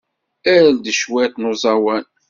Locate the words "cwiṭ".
0.99-1.33